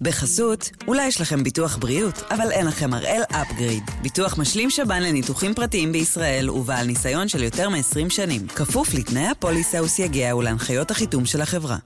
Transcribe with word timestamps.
בחסות, 0.00 0.70
אולי 0.88 1.06
יש 1.06 1.20
לכם 1.20 1.42
ביטוח 1.42 1.76
בריאות, 1.76 2.22
אבל 2.30 2.50
אין 2.50 2.66
לכם 2.66 2.94
הראל 2.94 3.22
אפגריד. 3.30 3.82
ביטוח 4.02 4.38
משלים 4.38 4.70
שב"ן 4.70 5.02
לניתוחים 5.02 5.54
פרטיים 5.54 5.92
בישראל 5.92 6.50
ובעל 6.50 6.86
ניסיון 6.86 7.28
של 7.28 7.42
יותר 7.42 7.68
מ-20 7.68 8.10
שנים. 8.10 8.46
כפוף 8.48 8.94
לתנאי 8.94 9.26
הפוליסה 9.26 9.82
וסייגיה 9.82 10.36
ולהנחיות 10.36 10.90
החיתום 10.90 11.26
של 11.26 11.40
החברה. 11.40 11.76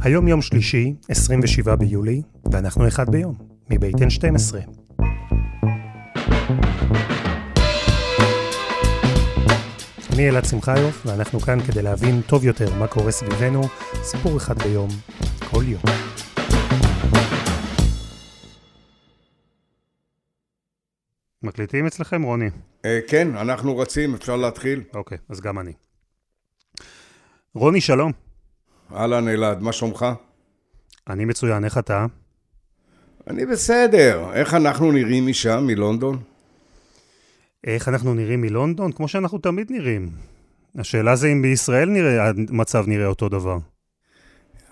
היום 0.00 0.28
יום 0.28 0.42
שלישי, 0.42 0.94
27 1.08 1.76
ביולי, 1.76 2.22
ואנחנו 2.52 2.88
אחד 2.88 3.10
ביום, 3.10 3.34
מבית 3.70 3.94
N12. 3.94 4.77
אני 10.18 10.28
אלעד 10.28 10.44
שמחיוף, 10.44 11.06
ואנחנו 11.06 11.40
כאן 11.40 11.60
כדי 11.60 11.82
להבין 11.82 12.20
טוב 12.26 12.44
יותר 12.44 12.74
מה 12.74 12.86
קורה 12.86 13.10
סביבנו, 13.10 13.60
סיפור 14.02 14.36
אחד 14.36 14.62
ביום, 14.62 14.88
כל 15.50 15.62
יום. 15.66 15.82
מקליטים 21.42 21.86
אצלכם, 21.86 22.22
רוני? 22.22 22.50
אה, 22.84 23.00
כן, 23.08 23.36
אנחנו 23.36 23.78
רצים, 23.78 24.14
אפשר 24.14 24.36
להתחיל. 24.36 24.82
אוקיי, 24.94 25.18
אז 25.28 25.40
גם 25.40 25.58
אני. 25.58 25.72
רוני, 27.54 27.80
שלום. 27.80 28.12
אהלן 28.94 29.28
אלעד, 29.28 29.62
מה 29.62 29.72
שלומך? 29.72 30.06
אני 31.10 31.24
מצוין, 31.24 31.64
איך 31.64 31.78
אתה? 31.78 32.06
אני 33.26 33.46
בסדר. 33.46 34.32
איך 34.32 34.54
אנחנו 34.54 34.92
נראים 34.92 35.26
משם, 35.26 35.64
מלונדון? 35.66 36.22
איך 37.64 37.88
אנחנו 37.88 38.14
נראים 38.14 38.40
מלונדון? 38.40 38.92
כמו 38.92 39.08
שאנחנו 39.08 39.38
תמיד 39.38 39.66
נראים. 39.70 40.08
השאלה 40.78 41.16
זה 41.16 41.28
אם 41.28 41.42
בישראל 41.42 41.88
נראה, 41.88 42.30
המצב 42.48 42.84
נראה 42.86 43.06
אותו 43.06 43.28
דבר. 43.28 43.58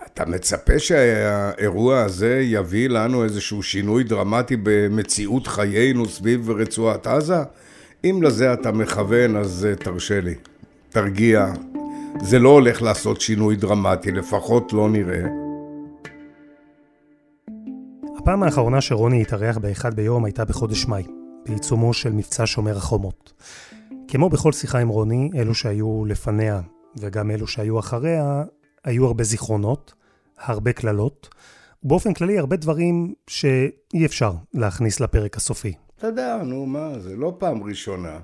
אתה 0.06 0.26
מצפה 0.26 0.78
שהאירוע 0.78 2.02
הזה 2.02 2.40
יביא 2.44 2.88
לנו 2.88 3.24
איזשהו 3.24 3.62
שינוי 3.62 4.04
דרמטי 4.04 4.56
במציאות 4.62 5.46
חיינו 5.46 6.08
סביב 6.08 6.50
רצועת 6.50 7.06
עזה? 7.06 7.42
אם 8.04 8.20
לזה 8.22 8.52
אתה 8.52 8.72
מכוון, 8.72 9.36
אז 9.36 9.66
אה, 9.70 9.76
תרשה 9.76 10.20
לי. 10.20 10.34
תרגיע. 10.88 11.52
זה 12.22 12.38
לא 12.38 12.48
הולך 12.48 12.82
לעשות 12.82 13.20
שינוי 13.20 13.56
דרמטי, 13.56 14.12
לפחות 14.12 14.72
לא 14.72 14.88
נראה. 14.88 15.24
הפעם 18.18 18.42
האחרונה 18.42 18.80
שרוני 18.80 19.22
התארח 19.22 19.58
באחד 19.58 19.94
ביום 19.94 20.24
הייתה 20.24 20.44
בחודש 20.44 20.86
מאי. 20.86 21.25
בעיצומו 21.48 21.94
של 21.94 22.12
מבצע 22.12 22.42
שומר 22.46 22.76
החומות. 22.76 23.32
כמו 24.08 24.28
בכל 24.28 24.52
שיחה 24.52 24.78
עם 24.78 24.88
רוני, 24.88 25.30
אלו 25.36 25.54
שהיו 25.54 26.04
לפניה 26.04 26.60
וגם 26.96 27.30
אלו 27.30 27.46
שהיו 27.46 27.78
אחריה, 27.78 28.44
היו 28.84 29.06
הרבה 29.06 29.24
זיכרונות, 29.24 29.94
הרבה 30.38 30.72
קללות, 30.72 31.28
ובאופן 31.84 32.14
כללי 32.14 32.38
הרבה 32.38 32.56
דברים 32.56 33.14
שאי 33.26 34.06
אפשר 34.06 34.32
להכניס 34.54 35.00
לפרק 35.00 35.36
הסופי. 35.36 35.72
אתה 35.98 36.06
יודע, 36.06 36.36
נו 36.44 36.66
מה, 36.66 36.98
זה 36.98 37.16
לא 37.16 37.36
פעם 37.38 37.62
ראשונה 37.62 38.18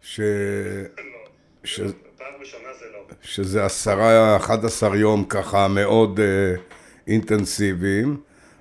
ש... 0.00 0.20
ש... 1.64 1.80
שזה 3.22 3.64
עשרה, 3.64 4.36
אחד 4.36 4.64
עשר 4.64 4.94
יום 4.94 5.24
ככה 5.24 5.68
מאוד 5.68 6.18
uh, 6.18 6.60
אינטנסיביים. 7.06 8.16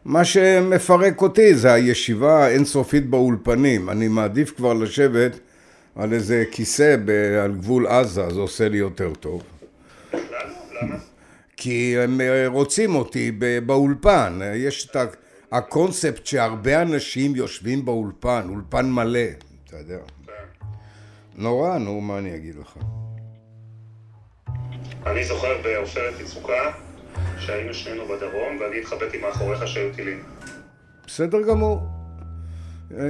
מה 0.05 0.25
שמפרק 0.25 1.21
אותי 1.21 1.55
זה 1.55 1.73
הישיבה 1.73 2.45
האינסופית 2.45 3.09
באולפנים. 3.09 3.89
אני 3.89 4.07
מעדיף 4.07 4.55
כבר 4.55 4.73
לשבת 4.73 5.39
על 5.95 6.13
איזה 6.13 6.43
כיסא 6.51 6.95
על 7.43 7.51
גבול 7.53 7.87
עזה, 7.87 8.29
זה 8.29 8.39
עושה 8.39 8.69
לי 8.69 8.77
יותר 8.77 9.13
טוב. 9.13 9.43
כי 11.57 11.95
הם 11.97 12.21
אה, 12.21 12.47
רוצים 12.47 12.95
אותי 12.95 13.31
באולפן. 13.65 14.39
יש 14.55 14.85
את 14.85 14.97
הקונספט 15.51 16.25
שהרבה 16.25 16.81
אנשים 16.81 17.35
יושבים 17.35 17.85
באולפן, 17.85 18.47
אולפן 18.49 18.91
מלא, 18.91 19.19
אתה 19.67 19.77
יודע. 19.77 19.97
נורא, 21.35 21.77
נו, 21.77 22.01
מה 22.01 22.17
אני 22.17 22.35
אגיד 22.35 22.55
לך? 22.55 22.77
אני 25.05 25.25
זוכר 25.25 25.61
בעופרת 25.63 26.19
יצוקה 26.19 26.71
שהיינו 27.39 27.73
שנינו 27.73 28.03
בדרום, 28.03 28.57
ואני 28.59 28.79
התחבאתי 28.79 29.17
מאחוריך 29.17 29.67
שהיו 29.67 29.93
טילים. 29.95 30.23
בסדר 31.07 31.41
גמור. 31.41 31.81
אה, 32.97 33.05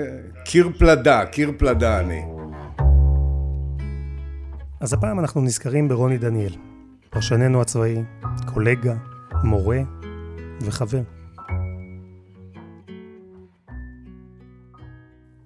קיר 0.45 0.69
פלדה, 0.79 1.25
קיר 1.25 1.51
פלדה 1.57 2.00
אני. 2.00 2.22
אז 4.79 4.94
הפעם 4.94 5.19
אנחנו 5.19 5.41
נזכרים 5.41 5.88
ברוני 5.88 6.17
דניאל, 6.17 6.53
פרשננו 7.09 7.62
הצבאי, 7.62 7.97
קולגה, 8.53 8.95
מורה 9.44 9.79
וחבר. 10.62 11.01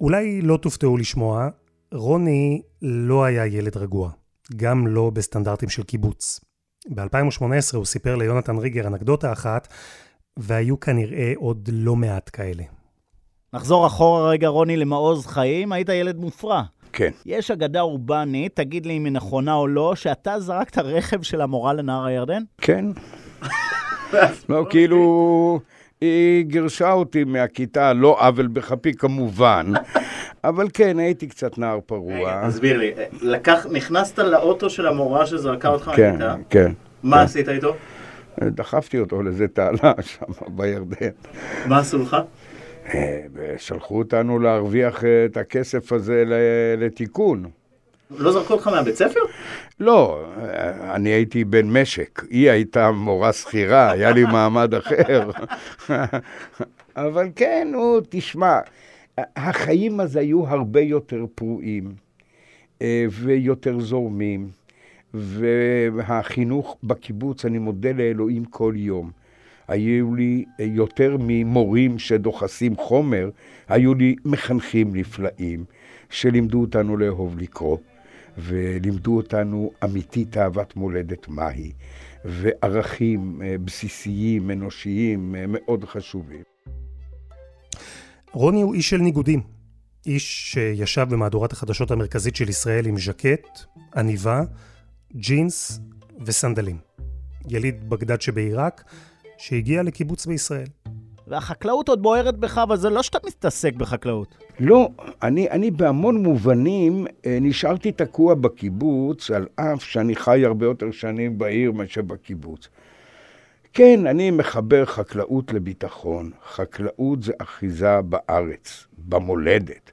אולי 0.02 0.42
לא 0.42 0.58
תופתעו 0.58 0.98
לשמוע, 0.98 1.50
רוני 1.94 2.62
לא 2.82 3.24
היה 3.24 3.46
ילד 3.46 3.78
רגוע, 3.78 4.12
גם 4.56 4.88
לא 4.88 5.10
בסטנדרטים 5.10 5.70
של 5.70 5.84
קיבוץ. 5.84 6.45
ב-2018 6.90 7.76
הוא 7.76 7.86
סיפר 7.86 8.16
ליונתן 8.16 8.58
ריגר 8.58 8.88
אנקדוטה 8.88 9.32
אחת, 9.32 9.68
והיו 10.38 10.80
כנראה 10.80 11.34
עוד 11.36 11.70
לא 11.72 11.96
מעט 11.96 12.30
כאלה. 12.34 12.64
נחזור 13.54 13.88
אחורה 13.88 14.30
רגע, 14.30 14.48
רוני, 14.48 14.78
למעוז 14.78 15.28
חיים, 15.28 15.72
היית 15.72 15.90
ילד 15.90 16.18
מופרע. 16.18 16.64
כן. 16.94 17.12
יש 17.26 17.52
אגדה 17.52 17.82
אורבנית, 17.82 18.56
תגיד 18.56 18.86
לי 18.86 18.98
אם 18.98 19.06
היא 19.06 19.14
נכונה 19.14 19.54
או 19.54 19.68
לא, 19.68 19.96
שאתה 19.96 20.40
זרקת 20.40 20.78
רכב 20.78 21.22
של 21.22 21.42
המורה 21.42 21.74
לנהר 21.74 22.06
הירדן? 22.06 22.44
כן. 22.58 22.86
לא, 24.50 24.66
כאילו... 24.70 25.60
היא 26.02 26.46
גירשה 26.46 26.92
אותי 26.92 27.24
מהכיתה, 27.24 27.94
לא 27.94 28.18
עוול 28.20 28.48
בכפי 28.48 28.94
כמובן, 28.94 29.66
אבל 30.44 30.68
כן, 30.74 31.00
הייתי 31.00 31.28
קצת 31.28 31.58
נער 31.58 31.80
פרוע. 31.86 32.48
תסביר 32.48 32.78
לי, 32.78 32.92
לקח, 33.22 33.66
נכנסת 33.72 34.20
לאוטו 34.20 34.70
של 34.70 34.88
המורה 34.88 35.26
שזרקה 35.26 35.70
אותך 35.70 35.92
כן, 35.96 36.12
מהכיתה? 36.12 36.36
כן. 36.50 36.72
מה 37.04 37.18
כן. 37.18 37.24
עשית 37.24 37.50
איתו? 37.50 37.76
דחפתי 38.44 39.00
אותו 39.00 39.24
לאיזה 39.24 39.48
תעלה 39.48 39.94
שם 40.02 40.26
בירדן. 40.48 41.10
מה 41.66 41.80
עשו 41.80 41.98
לך? 41.98 42.18
אה, 42.94 43.22
שלחו 43.58 43.98
אותנו 43.98 44.40
להרוויח 44.40 45.04
את 45.26 45.38
הכסף 45.38 45.92
הזה 45.92 46.24
לתיקון. 46.78 47.46
לא 48.12 48.32
זרקו 48.32 48.54
אותך 48.54 48.68
מהבית 48.68 48.96
ספר? 48.96 49.20
לא, 49.80 50.26
אני 50.82 51.10
הייתי 51.10 51.44
בן 51.44 51.70
משק. 51.70 52.24
היא 52.30 52.50
הייתה 52.50 52.92
מורה 52.92 53.34
שכירה, 53.34 53.92
היה 53.92 54.12
לי 54.12 54.24
מעמד 54.24 54.74
אחר. 54.74 55.30
אבל 56.96 57.30
כן, 57.36 57.68
נו, 57.72 58.00
תשמע, 58.10 58.60
החיים 59.18 60.00
אז 60.00 60.16
היו 60.16 60.48
הרבה 60.48 60.82
יותר 60.82 61.26
פרועים 61.36 61.94
אה, 62.82 63.06
ויותר 63.12 63.80
זורמים, 63.80 64.50
והחינוך 65.14 66.78
בקיבוץ, 66.84 67.46
אני 67.46 67.58
מודה 67.58 67.92
לאלוהים 67.92 68.46
כל 68.46 68.74
יום. 68.78 69.12
היו 69.68 70.16
לי 70.16 70.46
יותר 70.60 71.18
ממורים 71.20 72.00
שדוחסים 72.00 72.76
חומר, 72.76 73.30
היו 73.68 73.96
לי 73.96 74.16
מחנכים 74.26 74.96
נפלאים, 74.96 75.66
שלימדו 76.10 76.62
אותנו 76.62 76.98
לאהוב 76.98 77.38
לקרוא. 77.40 77.78
ולימדו 78.38 79.18
אותנו 79.18 79.72
אמיתית 79.84 80.38
אהבת 80.38 80.76
מולדת 80.76 81.28
מהי, 81.28 81.72
וערכים 82.26 83.42
אה, 83.42 83.56
בסיסיים, 83.58 84.52
אנושיים, 84.52 85.36
אה, 85.36 85.46
מאוד 85.48 85.86
חשובים. 85.86 86.44
רוני 88.32 88.62
הוא 88.62 88.74
איש 88.74 88.90
של 88.90 88.98
ניגודים. 88.98 89.42
איש 90.06 90.52
שישב 90.52 91.08
במהדורת 91.10 91.52
החדשות 91.52 91.92
המרכזית 91.92 92.36
של 92.36 92.50
ישראל 92.50 92.86
עם 92.86 92.98
ז'קט, 92.98 93.60
עניבה, 93.96 94.42
ג'ינס 95.16 95.80
וסנדלים. 96.26 96.78
יליד 97.48 97.90
בגדד 97.90 98.22
שבעיראק, 98.22 98.84
שהגיע 99.38 99.84
לקיבוץ 99.84 100.26
בישראל. 100.26 100.68
והחקלאות 101.28 101.90
עוד 101.90 102.02
בוערת 102.02 102.38
בך, 102.38 102.58
אבל 102.58 102.78
זה 102.78 102.90
לא 102.90 103.04
שאתה 103.04 103.18
מתעסק 103.28 103.74
בחקלאות. 103.74 104.36
לא, 104.60 104.90
אני, 105.24 105.50
אני 105.50 105.72
בהמון 105.72 106.24
מובנים 106.24 107.08
אה, 107.26 107.38
נשארתי 107.42 107.92
תקוע 107.92 108.36
בקיבוץ, 108.36 109.32
על 109.32 109.48
אף 109.56 109.84
שאני 109.84 110.16
חי 110.16 110.46
הרבה 110.46 110.66
יותר 110.66 110.92
שנים 110.92 111.38
בעיר 111.38 111.72
מאשר 111.72 112.02
בקיבוץ. 112.02 112.68
כן, 113.74 114.08
אני 114.08 114.32
מחבר 114.32 114.86
חקלאות 114.86 115.54
לביטחון. 115.54 116.32
חקלאות 116.46 117.24
זה 117.24 117.34
אחיזה 117.42 118.02
בארץ, 118.02 118.88
במולדת. 118.98 119.92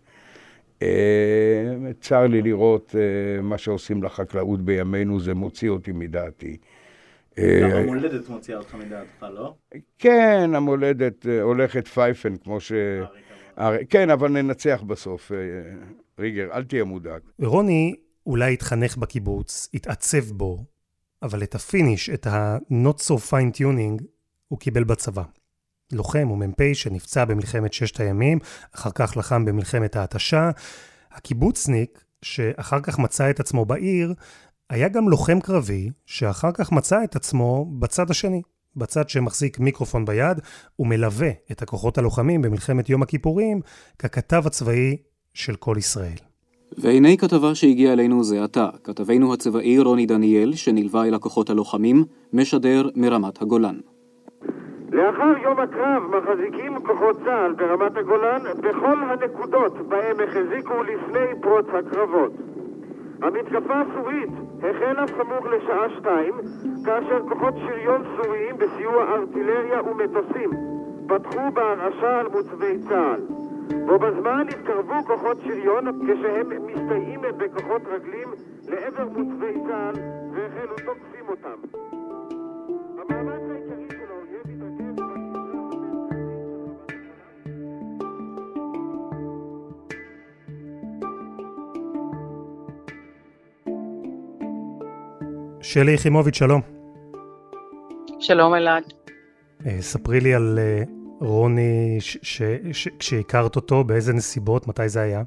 אה, 0.82 0.88
צר 2.00 2.26
לי 2.26 2.42
לראות 2.42 2.94
אה, 2.98 3.42
מה 3.42 3.58
שעושים 3.58 4.02
לחקלאות 4.02 4.62
בימינו, 4.62 5.20
זה 5.20 5.34
מוציא 5.34 5.70
אותי 5.70 5.92
מדעתי. 5.92 6.56
גם 7.40 7.70
המולדת 7.70 8.28
מוציאה 8.28 8.58
אותך 8.58 8.74
מדעתך, 8.74 9.26
לא? 9.34 9.54
כן, 9.98 10.50
המולדת 10.54 11.26
הולכת 11.42 11.88
פייפן, 11.88 12.36
כמו 12.36 12.60
ש... 12.60 12.72
כן, 13.88 14.10
אבל 14.10 14.28
ננצח 14.28 14.82
בסוף. 14.86 15.32
ריגר, 16.18 16.48
אל 16.52 16.64
תהיה 16.64 16.84
מודאג. 16.84 17.20
רוני 17.42 17.94
אולי 18.26 18.52
התחנך 18.52 18.96
בקיבוץ, 18.96 19.68
התעצב 19.74 20.24
בו, 20.24 20.64
אבל 21.22 21.42
את 21.42 21.54
ה 21.54 21.61
finish, 21.61 22.10
את 22.10 22.26
ה-not 22.26 22.98
so 22.98 23.14
fine 23.30 23.56
tuning, 23.58 24.02
הוא 24.48 24.58
קיבל 24.58 24.84
בצבא. 24.84 25.22
לוחם 25.92 26.30
ומ"פ 26.30 26.74
שנפצע 26.74 27.24
במלחמת 27.24 27.72
ששת 27.72 28.00
הימים, 28.00 28.38
אחר 28.74 28.90
כך 28.94 29.16
לחם 29.16 29.44
במלחמת 29.44 29.96
ההתשה. 29.96 30.50
הקיבוצניק, 31.12 32.04
שאחר 32.22 32.80
כך 32.80 32.98
מצא 32.98 33.30
את 33.30 33.40
עצמו 33.40 33.64
בעיר, 33.64 34.14
היה 34.72 34.88
גם 34.88 35.08
לוחם 35.08 35.40
קרבי, 35.40 35.90
שאחר 36.06 36.52
כך 36.52 36.72
מצא 36.72 37.04
את 37.04 37.16
עצמו 37.16 37.66
בצד 37.78 38.10
השני, 38.10 38.42
בצד 38.76 39.08
שמחזיק 39.08 39.60
מיקרופון 39.60 40.04
ביד, 40.04 40.40
ומלווה 40.78 41.30
את 41.52 41.62
הכוחות 41.62 41.98
הלוחמים 41.98 42.42
במלחמת 42.42 42.90
יום 42.90 43.02
הכיפורים, 43.02 43.60
ככתב 43.98 44.42
הצבאי 44.46 44.96
של 45.34 45.54
כל 45.56 45.74
ישראל. 45.78 46.18
והנה 46.78 47.16
כתבה 47.16 47.54
שהגיעה 47.54 47.92
אלינו 47.92 48.24
זה 48.24 48.44
עתה, 48.44 48.68
כתבנו 48.84 49.34
הצבאי 49.34 49.78
רוני 49.78 50.06
דניאל, 50.06 50.52
שנלווה 50.54 51.04
אל 51.04 51.14
הכוחות 51.14 51.50
הלוחמים, 51.50 52.04
משדר 52.32 52.88
מרמת 52.96 53.42
הגולן. 53.42 53.76
לאחר 54.92 55.34
יום 55.42 55.60
הקרב 55.60 56.02
מחזיקים 56.02 56.74
כוחות 56.86 57.16
צה"ל 57.24 57.52
ברמת 57.52 57.96
הגולן 57.96 58.42
בכל 58.60 58.98
הנקודות 59.02 59.88
בהם 59.88 60.16
החזיקו 60.24 60.82
לפני 60.82 61.40
פרוץ 61.42 61.66
הקרבות. 61.78 62.32
המתקפה 63.22 63.80
הסורית 63.80 64.30
החלה 64.58 65.06
סמוך 65.06 65.46
לשעה 65.46 65.90
שתיים, 65.98 66.34
כאשר 66.84 67.20
כוחות 67.28 67.54
שריון 67.56 68.02
סוריים 68.16 68.56
בסיוע 68.58 69.14
ארטילריה 69.14 69.82
ומטוסים 69.82 70.50
פתחו 71.08 71.50
בהרעשה 71.54 72.20
על 72.20 72.28
מוצבי 72.28 72.78
צה"ל. 72.88 73.20
בו 73.86 73.98
בזמן 73.98 74.46
התקרבו 74.48 74.94
כוחות 75.06 75.36
שריון 75.44 75.84
כשהם 75.84 76.66
מסתייעים 76.66 77.20
בכוחות 77.36 77.82
רגלים 77.86 78.28
לעבר 78.68 79.08
מוצבי 79.08 79.60
צה"ל 79.68 79.94
והחלו 80.32 80.76
תוקפים 80.76 81.28
אותם. 81.28 81.91
שלי 95.72 95.92
יחימוביץ', 95.92 96.36
שלום. 96.36 96.60
שלום 98.20 98.54
אלעד. 98.54 98.92
אה, 99.66 99.82
ספרי 99.82 100.20
לי 100.20 100.34
על 100.34 100.58
אה, 100.58 100.82
רוני, 101.20 101.98
כשהכרת 102.98 103.56
אותו, 103.56 103.84
באיזה 103.84 104.12
נסיבות, 104.12 104.68
מתי 104.68 104.88
זה 104.88 105.00
היה? 105.00 105.22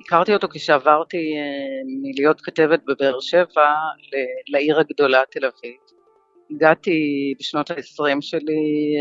הכרתי 0.00 0.34
אותו 0.34 0.48
כשעברתי 0.48 1.16
אה, 1.16 2.00
מלהיות 2.02 2.40
כתבת 2.40 2.80
בבאר 2.88 3.20
שבע 3.20 3.70
לעיר 4.48 4.80
הגדולה 4.80 5.22
תל 5.30 5.44
אביב. 5.44 5.76
הגעתי 6.50 6.98
בשנות 7.40 7.70
ה-20 7.70 8.20
שלי 8.20 8.94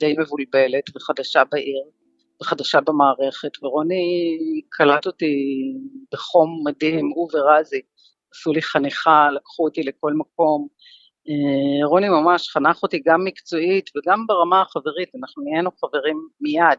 די 0.00 0.14
מבולבלת 0.18 0.96
וחדשה 0.96 1.42
בעיר 1.52 1.82
וחדשה 2.42 2.80
במערכת, 2.80 3.62
ורוני 3.62 4.28
קלט 4.68 5.06
אותי 5.06 5.34
בחום 6.12 6.62
מדהים, 6.66 7.10
הוא 7.14 7.28
ורזי. 7.34 7.80
עשו 8.36 8.52
לי 8.52 8.62
חניכה, 8.62 9.28
לקחו 9.34 9.64
אותי 9.64 9.82
לכל 9.82 10.12
מקום. 10.12 10.68
אה, 11.28 11.86
רוני 11.86 12.08
ממש 12.08 12.48
חנך 12.48 12.82
אותי 12.82 13.02
גם 13.06 13.24
מקצועית 13.24 13.90
וגם 13.96 14.26
ברמה 14.26 14.62
החברית, 14.62 15.08
אנחנו 15.20 15.42
נהיינו 15.44 15.70
חברים 15.80 16.28
מיד. 16.40 16.78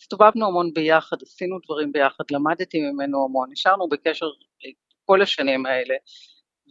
הסתובבנו 0.00 0.46
המון 0.46 0.72
ביחד, 0.74 1.16
עשינו 1.22 1.58
דברים 1.64 1.92
ביחד, 1.92 2.24
למדתי 2.30 2.80
ממנו 2.80 3.24
המון, 3.24 3.48
נשארנו 3.52 3.88
בקשר 3.88 4.26
כל 5.04 5.22
השנים 5.22 5.66
האלה. 5.66 5.94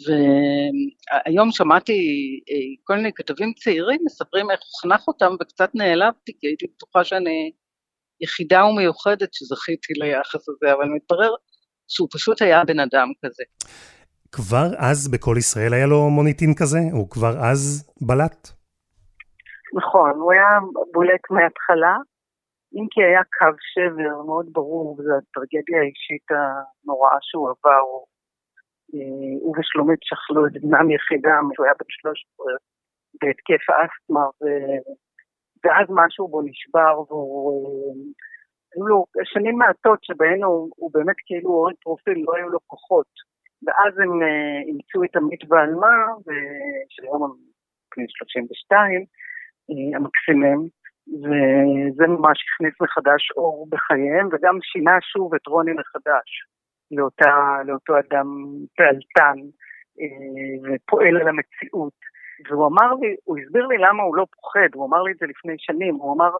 והיום 0.05 1.51
שמעתי 1.51 1.93
אה, 2.49 2.83
כל 2.83 2.95
מיני 2.95 3.13
כתבים 3.15 3.53
צעירים 3.53 3.99
מספרים 4.05 4.51
איך 4.51 4.59
הוא 4.59 4.81
חנך 4.81 5.07
אותם 5.07 5.35
וקצת 5.41 5.69
נעלבתי 5.73 6.31
כי 6.39 6.47
הייתי 6.47 6.65
בטוחה 6.67 7.03
שאני 7.03 7.51
יחידה 8.21 8.65
ומיוחדת 8.65 9.33
שזכיתי 9.33 9.93
ליחס 9.93 10.49
הזה, 10.49 10.73
אבל 10.73 10.85
מתברר 10.95 11.31
שהוא 11.87 12.07
פשוט 12.11 12.41
היה 12.41 12.65
בן 12.65 12.79
אדם 12.79 13.07
כזה. 13.25 13.43
כבר 14.35 14.67
אז 14.89 14.99
בכל 15.13 15.35
ישראל 15.37 15.73
היה 15.73 15.87
לו 15.87 16.09
מוניטין 16.09 16.53
כזה? 16.59 16.81
הוא 16.97 17.09
כבר 17.09 17.33
אז 17.51 17.61
בלט? 18.07 18.41
נכון, 19.79 20.11
הוא 20.21 20.31
היה 20.33 20.49
בולט 20.93 21.25
מההתחלה, 21.31 21.95
אם 22.75 22.85
כי 22.91 22.99
היה 23.03 23.23
קו 23.37 23.55
שבר 23.71 24.17
מאוד 24.29 24.47
ברור, 24.57 24.87
וזו 24.91 25.13
הטרגדיה 25.17 25.79
האישית 25.81 26.27
הנוראה 26.35 27.17
שהוא 27.21 27.49
עבר. 27.51 27.85
אה, 28.93 29.33
הוא 29.43 29.55
ושלומית 29.57 30.01
שכלו 30.03 30.41
את 30.47 30.55
בנם 30.61 30.91
יחידם, 30.91 31.43
שהוא 31.53 31.65
היה 31.65 31.75
בן 31.79 31.89
13, 31.89 32.45
בהתקף 33.21 33.63
אסתמה, 33.83 34.25
ו... 34.39 34.43
ואז 35.63 35.87
משהו 35.89 36.27
בו 36.27 36.41
נשבר, 36.41 36.93
והוא... 37.07 37.63
אה, 37.65 38.23
היו 38.75 38.87
לו 38.87 39.05
שנים 39.23 39.57
מעטות 39.57 39.99
שבהן 40.03 40.43
הוא, 40.43 40.69
הוא 40.75 40.91
באמת 40.93 41.15
כאילו 41.25 41.49
הוריד 41.49 41.75
פרופיל, 41.83 42.17
לא 42.27 42.33
היו 42.35 42.49
לו 42.49 42.59
כוחות. 42.67 43.32
ואז 43.65 43.99
הם 43.99 44.23
אה, 44.23 44.59
אימצו 44.67 45.03
את 45.03 45.15
עמית 45.15 45.41
ועלמה, 45.49 45.95
שהיום 46.89 47.23
הם 47.23 47.31
בני 47.95 48.05
32, 48.07 49.05
אה, 49.69 49.97
המקסימים, 49.97 50.59
וזה 51.21 52.07
ממש 52.07 52.37
הכניס 52.45 52.73
מחדש 52.81 53.31
אור 53.37 53.67
בחייהם, 53.69 54.29
וגם 54.31 54.57
שינה 54.61 54.97
שוב 55.01 55.35
את 55.35 55.47
רוני 55.47 55.73
מחדש 55.73 56.29
לאותה, 56.91 57.35
לאותו 57.65 57.93
אדם 57.99 58.27
פעלתן 58.77 59.37
אה, 59.99 60.55
ופועל 60.63 61.17
על 61.21 61.27
המציאות. 61.27 61.93
והוא 62.49 62.67
אמר 62.67 62.93
לי, 63.01 63.15
הוא 63.23 63.37
הסביר 63.39 63.67
לי 63.67 63.77
למה 63.77 64.03
הוא 64.03 64.15
לא 64.15 64.25
פוחד, 64.35 64.69
הוא 64.73 64.85
אמר 64.87 65.01
לי 65.03 65.11
את 65.11 65.17
זה 65.17 65.25
לפני 65.25 65.55
שנים, 65.57 65.95
הוא 65.95 66.13
אמר, 66.15 66.31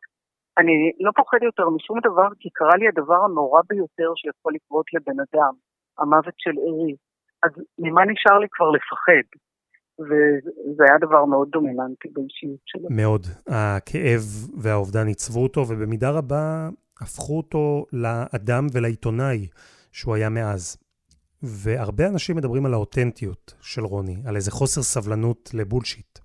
אני 0.58 0.92
לא 1.00 1.12
פוחד 1.16 1.38
יותר 1.42 1.70
משום 1.70 2.00
דבר, 2.00 2.28
כי 2.40 2.50
קרה 2.50 2.76
לי 2.78 2.88
הדבר 2.88 3.24
הנורא 3.26 3.62
ביותר 3.70 4.12
שיכול 4.16 4.54
לקרות 4.54 4.86
לבן 4.94 5.20
אדם, 5.20 5.54
המוות 6.00 6.34
של 6.38 6.56
ארי. 6.68 6.96
אז 7.44 7.52
ממה 7.80 8.02
נשאר 8.06 8.40
לי 8.40 8.48
כבר 8.52 8.70
לפחד? 8.70 9.38
וזה 10.00 10.84
היה 10.90 10.98
דבר 11.02 11.26
מאוד 11.26 11.50
דומיננטי 11.52 12.08
באישיות 12.14 12.60
שלו. 12.66 12.88
מאוד. 12.90 13.28
הכאב 13.48 14.22
והאובדן 14.58 15.08
עיצבו 15.08 15.44
אותו, 15.44 15.62
ובמידה 15.68 16.10
רבה 16.10 16.70
הפכו 17.02 17.38
אותו 17.38 17.86
לאדם 17.94 18.68
ולעיתונאי 18.74 19.48
שהוא 19.92 20.16
היה 20.16 20.30
מאז. 20.30 20.78
והרבה 21.44 22.08
אנשים 22.08 22.36
מדברים 22.36 22.66
על 22.66 22.74
האותנטיות 22.74 23.54
של 23.62 23.84
רוני, 23.84 24.18
על 24.26 24.36
איזה 24.36 24.52
חוסר 24.52 24.82
סבלנות 24.82 25.50
לבולשיט. 25.54 26.20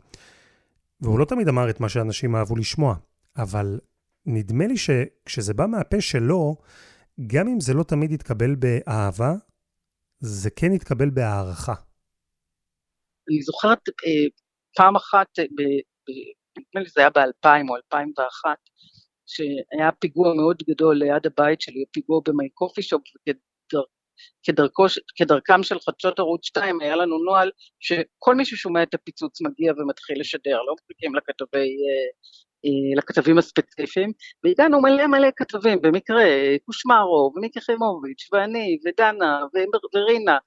והוא 1.01 1.19
לא 1.19 1.25
תמיד 1.25 1.49
אמר 1.49 1.71
את 1.71 1.81
מה 1.81 1.89
שאנשים 1.89 2.37
אהבו 2.37 2.57
לשמוע, 2.57 2.95
אבל 3.37 3.81
נדמה 4.27 4.67
לי 4.67 4.77
שכשזה 4.77 5.55
בא 5.55 5.67
מהפה 5.67 6.01
שלו, 6.01 6.57
גם 7.27 7.49
אם 7.49 7.61
זה 7.61 7.75
לא 7.75 7.83
תמיד 7.83 8.13
יתקבל 8.13 8.55
באהבה, 8.55 9.35
זה 10.21 10.51
כן 10.51 10.73
התקבל 10.75 11.11
בהערכה. 11.11 11.75
אני 13.29 13.43
זוכרת 13.43 13.89
אה, 13.89 14.29
פעם 14.77 14.97
אחת, 14.97 15.39
אה, 15.39 15.45
נדמה 16.59 16.83
לי 16.83 16.89
זה 16.89 17.01
היה 17.01 17.11
ב-2000 17.11 17.69
או 17.69 17.77
2001, 17.77 18.57
שהיה 19.27 19.93
פיגוע 20.01 20.35
מאוד 20.35 20.63
גדול 20.71 20.97
ליד 20.97 21.27
הבית 21.27 21.61
שלי, 21.61 21.85
פיגוע 21.93 22.21
במי 22.27 22.49
קופי 22.49 22.83
שופ, 22.83 23.03
כדרכו, 24.43 24.87
כדרכם 25.17 25.63
של 25.63 25.79
חדשות 25.79 26.19
ערוץ 26.19 26.47
2, 26.47 26.81
היה 26.81 26.97
לנו 26.97 27.19
נוהל 27.25 27.51
שכל 27.81 28.35
מי 28.35 28.45
ששומע 28.45 28.83
את 28.83 28.95
הפיצוץ 28.95 29.41
מגיע 29.41 29.73
ומתחיל 29.73 30.21
לשדר, 30.21 30.63
לא 30.63 30.75
מחכים 30.75 31.15
לכתבי 31.15 31.59
אה, 31.59 32.09
לכתבים 32.97 33.39
הספציפיים, 33.39 34.13
והגענו 34.45 34.81
מלא 34.81 35.07
מלא 35.07 35.29
כתבים, 35.37 35.83
במקרה 35.83 36.25
קושמרו, 36.65 37.33
ומיקי 37.37 37.61
חימוביץ', 37.61 38.29
ואני, 38.33 38.79
ודנה, 38.85 39.41
ורינה, 39.95 40.39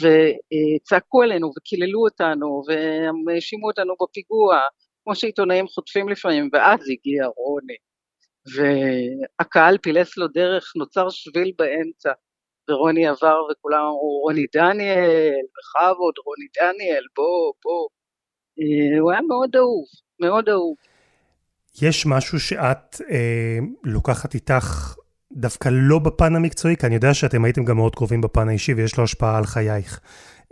וצעקו 0.00 1.22
עלינו, 1.22 1.50
וקיללו 1.58 2.04
אותנו, 2.04 2.62
והאשימו 3.26 3.66
אותנו 3.66 3.94
בפיגוע, 4.02 4.60
כמו 5.04 5.14
שעיתונאים 5.14 5.68
חוטפים 5.68 6.08
לפעמים, 6.08 6.50
ואז 6.52 6.80
הגיע 6.90 7.26
רוני, 7.26 7.76
והקהל 8.54 9.78
פילס 9.78 10.16
לו 10.16 10.28
דרך, 10.28 10.72
נוצר 10.76 11.10
שביל 11.10 11.52
באמצע, 11.58 12.12
ורוני 12.70 13.06
עבר, 13.06 13.42
וכולם 13.50 13.80
אמרו, 13.80 14.20
רוני 14.22 14.46
דניאל, 14.54 15.44
בכבוד, 15.56 16.14
רוני 16.26 16.46
דניאל, 16.60 17.04
בוא, 17.16 17.52
בוא. 17.64 17.88
אה, 18.60 19.00
הוא 19.00 19.12
היה 19.12 19.20
מאוד 19.20 19.56
אהוב, 19.56 19.86
מאוד 20.20 20.48
אהוב. 20.48 20.76
יש 21.82 22.06
משהו 22.06 22.40
שאת 22.40 23.00
אה, 23.10 23.58
לוקחת 23.84 24.34
איתך 24.34 24.94
דווקא 25.32 25.68
לא 25.72 25.98
בפן 25.98 26.36
המקצועי, 26.36 26.76
כי 26.76 26.86
אני 26.86 26.94
יודע 26.94 27.14
שאתם 27.14 27.44
הייתם 27.44 27.64
גם 27.64 27.76
מאוד 27.76 27.94
קרובים 27.94 28.20
בפן 28.20 28.48
האישי 28.48 28.74
ויש 28.74 28.98
לו 28.98 29.04
השפעה 29.04 29.38
על 29.38 29.44
חייך. 29.44 30.00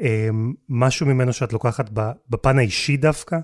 אה, 0.01 0.29
משהו 0.69 1.07
ממנו 1.07 1.33
שאת 1.33 1.53
לוקחת 1.53 1.91
בפן 2.31 2.59
האישי 2.59 2.97
דווקא? 2.97 3.37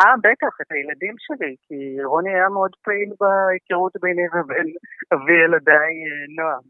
אה, 0.00 0.14
בטח, 0.18 0.60
את 0.62 0.72
הילדים 0.72 1.14
שלי, 1.18 1.56
כי 1.62 2.04
רוני 2.04 2.34
היה 2.34 2.48
מאוד 2.48 2.70
פעיל 2.84 3.10
בהיכרות 3.20 3.92
ביני 4.02 4.26
ובין 4.28 4.66
אבי 5.14 5.36
ילדיי 5.44 5.94
אה, 6.06 6.26
נועם. 6.36 6.66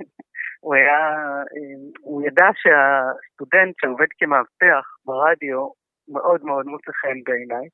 הוא 0.64 0.74
היה, 0.74 0.98
הוא 2.00 2.26
ידע 2.26 2.48
שהסטודנט 2.60 3.74
שעובד 3.80 4.10
כמאבטח 4.18 4.84
ברדיו 5.04 5.68
מאוד 6.08 6.44
מאוד 6.44 6.66
מוצא 6.66 6.92
חן 6.92 7.18
בעיניי. 7.26 7.68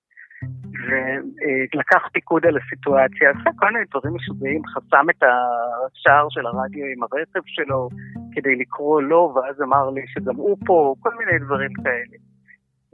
ולקח 0.88 2.08
פיקוד 2.12 2.46
על 2.46 2.56
הסיטואציה, 2.56 3.30
עשה 3.30 3.50
כל 3.56 3.66
מיני 3.72 3.84
דברים 3.90 4.14
משוגעים, 4.14 4.62
חסם 4.66 5.06
את 5.10 5.22
השער 5.22 6.26
של 6.30 6.46
הרדיו 6.46 6.86
עם 6.96 7.02
הרכב 7.02 7.40
שלו 7.46 7.88
כדי 8.32 8.56
לקרוא 8.56 9.02
לו, 9.02 9.32
ואז 9.34 9.62
אמר 9.62 9.90
לי 9.90 10.02
שגם 10.06 10.36
הוא 10.36 10.56
פה, 10.66 10.94
כל 11.00 11.10
מיני 11.18 11.38
דברים 11.38 11.72
כאלה. 11.84 12.16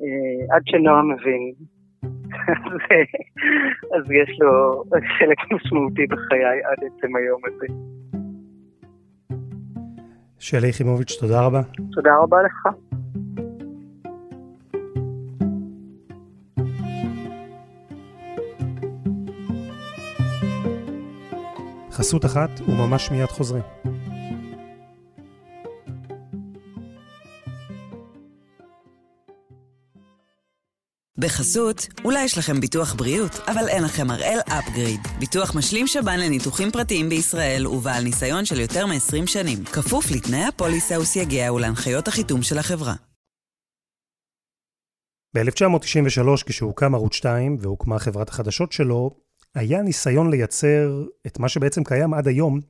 אה, 0.00 0.56
עד 0.56 0.62
שנועם 0.66 1.12
מבין. 1.12 1.52
אז 3.94 4.04
יש 4.10 4.38
לו 4.40 4.84
חלק 5.18 5.38
משמעותי 5.52 6.06
בחיי 6.06 6.64
עד 6.64 6.78
עצם 6.86 7.16
היום 7.16 7.40
הזה. 7.46 7.66
שלי 10.38 10.68
יחימוביץ', 10.68 11.16
תודה 11.20 11.46
רבה. 11.46 11.60
תודה 11.92 12.10
רבה 12.22 12.42
לך. 12.42 12.87
חסות 22.08 22.24
אחת 22.24 22.50
וממש 22.68 23.10
מיד 23.10 23.26
חוזרים. 23.26 23.62
בחסות, 31.18 31.86
אולי 32.04 32.24
יש 32.24 32.38
לכם 32.38 32.60
ביטוח 32.60 32.94
בריאות, 32.94 33.30
אבל 33.46 33.68
אין 33.68 33.84
לכם 33.84 34.10
הראל 34.10 34.38
אפגריד. 34.48 35.00
ביטוח 35.18 35.54
משלים 35.54 35.86
שב"ן 35.86 36.20
לניתוחים 36.20 36.70
פרטיים 36.70 37.08
בישראל 37.08 37.66
ובעל 37.66 38.04
ניסיון 38.04 38.44
של 38.44 38.60
יותר 38.60 38.86
מ-20 38.86 39.26
שנים. 39.26 39.64
כפוף 39.64 40.04
לתנאי 40.10 40.44
הפוליסה 40.44 41.00
וסייגיה 41.00 41.52
ולהנחיות 41.52 42.08
החיתום 42.08 42.42
של 42.42 42.58
החברה. 42.58 42.94
ב-1993, 45.34 46.44
כשהוקם 46.46 46.94
ערוץ 46.94 47.14
2 47.14 47.56
והוקמה 47.60 47.98
חברת 47.98 48.28
החדשות 48.28 48.72
שלו, 48.72 49.27
היה 49.58 49.82
ניסיון 49.82 50.30
לייצר 50.30 51.04
את 51.26 51.38
מה 51.38 51.48
שבעצם 51.48 51.84
קיים 51.84 52.14
עד 52.14 52.28
היום, 52.28 52.60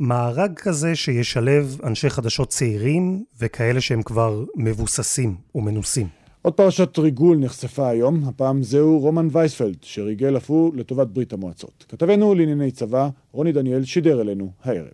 מארג 0.00 0.52
כזה 0.56 0.94
שישלב 0.94 1.80
אנשי 1.84 2.10
חדשות 2.10 2.48
צעירים 2.48 3.24
וכאלה 3.38 3.80
שהם 3.80 4.02
כבר 4.02 4.44
מבוססים 4.56 5.36
ומנוסים. 5.54 6.06
עוד 6.42 6.54
פרשת 6.54 6.98
ריגול 6.98 7.36
נחשפה 7.36 7.88
היום, 7.88 8.24
הפעם 8.28 8.62
זהו 8.62 8.98
רומן 8.98 9.28
וייספלד, 9.32 9.76
שריגל 9.82 10.36
אף 10.36 10.50
הוא 10.50 10.76
לטובת 10.76 11.06
ברית 11.06 11.32
המועצות. 11.32 11.84
כתבנו 11.88 12.34
לענייני 12.34 12.70
צבא, 12.70 13.08
רוני 13.32 13.52
דניאל, 13.52 13.84
שידר 13.84 14.20
אלינו 14.20 14.52
הערב. 14.64 14.88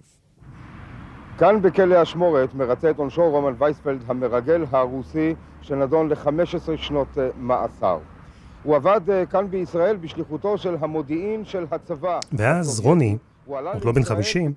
כאן 1.38 1.62
בכלא 1.62 2.02
אשמורת 2.02 2.54
מרצה 2.54 2.90
את 2.90 2.98
עונשו 2.98 3.30
רומן 3.30 3.54
וייספלד 3.58 4.00
המרגל 4.06 4.64
הרוסי 4.70 5.34
שנדון 5.62 6.08
ל-15 6.08 6.76
שנות 6.76 7.18
אה, 7.18 7.28
מאסר. 7.38 7.98
הוא 8.64 8.76
עבד 8.76 9.10
אה, 9.10 9.26
כאן 9.26 9.50
בישראל 9.50 9.96
בשליחותו 9.96 10.58
של 10.58 10.76
המודיעין 10.80 11.44
של 11.44 11.66
הצבא. 11.70 12.18
ואז 12.32 12.80
רוני, 12.80 13.16
עוד 13.46 13.84
לא 13.84 13.92
בן 13.92 14.02
50, 14.02 14.54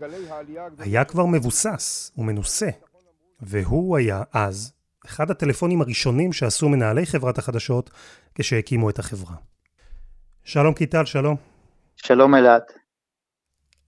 היה 0.80 1.04
כבר 1.04 1.26
מבוסס 1.26 2.12
ומנוסה. 2.18 2.70
והוא 3.42 3.98
היה 3.98 4.24
אז 4.34 4.74
אחד 5.06 5.32
הטלפונים 5.32 5.82
הראשונים 5.82 6.34
שעשו 6.34 6.70
מנהלי 6.70 7.06
חברת 7.06 7.38
החדשות 7.38 7.90
כשהקימו 8.36 8.90
את 8.90 9.00
החברה. 9.00 9.36
שלום 10.44 10.74
קיטל, 10.74 11.06
שלום. 11.06 11.36
שלום 11.96 12.36
אלעד. 12.36 12.62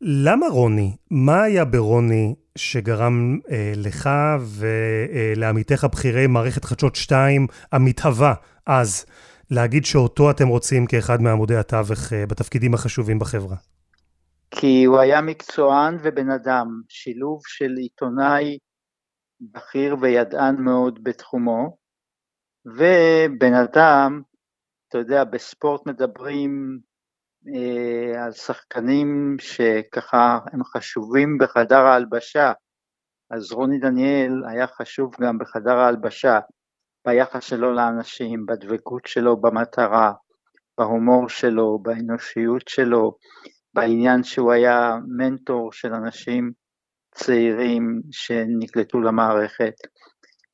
למה 0.01 0.47
רוני? 0.47 0.95
מה 1.11 1.41
היה 1.43 1.65
ברוני 1.65 2.35
שגרם 2.55 3.39
אה, 3.51 3.73
לך 3.75 4.09
ולעמיתיך 4.41 5.83
אה, 5.83 5.89
בכירי 5.89 6.27
מערכת 6.27 6.65
חדשות 6.65 6.95
2 6.95 7.47
המתהווה 7.71 8.33
אז 8.65 9.05
להגיד 9.51 9.85
שאותו 9.85 10.31
אתם 10.31 10.47
רוצים 10.47 10.85
כאחד 10.85 11.21
מעמודי 11.21 11.55
התווך 11.55 12.13
אה, 12.13 12.25
בתפקידים 12.25 12.73
החשובים 12.73 13.19
בחברה? 13.19 13.55
כי 14.51 14.83
הוא 14.83 14.99
היה 14.99 15.21
מקצוען 15.21 15.97
ובן 16.03 16.31
אדם, 16.31 16.81
שילוב 16.89 17.41
של 17.47 17.75
עיתונאי 17.77 18.57
בכיר 19.41 19.95
וידען 20.01 20.55
מאוד 20.55 21.03
בתחומו, 21.03 21.77
ובן 22.65 23.53
אדם, 23.53 24.21
אתה 24.87 24.97
יודע, 24.97 25.23
בספורט 25.23 25.87
מדברים 25.87 26.79
אה, 27.47 28.25
על 28.25 28.31
שחקנים 28.31 29.37
שככה 29.39 30.39
הם 30.53 30.63
חשובים 30.63 31.37
בחדר 31.37 31.79
ההלבשה, 31.79 32.51
אז 33.31 33.51
רוני 33.51 33.79
דניאל 33.79 34.43
היה 34.47 34.67
חשוב 34.67 35.15
גם 35.21 35.37
בחדר 35.37 35.77
ההלבשה, 35.77 36.39
ביחס 37.07 37.43
שלו 37.43 37.73
לאנשים, 37.73 38.45
בדבקות 38.45 39.05
שלו 39.05 39.41
במטרה, 39.41 40.11
בהומור 40.77 41.29
שלו, 41.29 41.79
באנושיות 41.81 42.67
שלו, 42.67 43.17
בעניין 43.73 44.23
שהוא 44.23 44.51
היה 44.51 44.95
מנטור 45.17 45.71
של 45.73 45.93
אנשים 45.93 46.51
צעירים 47.15 48.01
שנקלטו 48.11 49.01
למערכת. 49.01 49.73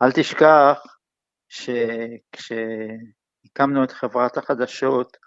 אל 0.02 0.12
תשכח 0.12 0.80
שכשהקמנו 1.50 2.64
את 3.84 3.92
חברת 3.92 4.38
החדשות 4.38 5.18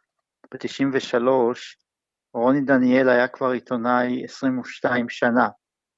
ב-93, 0.53 1.25
רוני 2.35 2.61
דניאל 2.61 3.09
היה 3.09 3.29
כבר 3.29 3.51
עיתונאי 3.51 4.25
22 4.25 5.09
שנה, 5.09 5.49